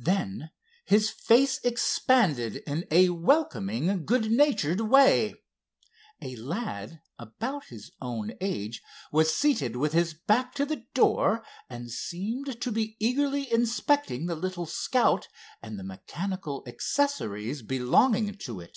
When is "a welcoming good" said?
2.90-4.28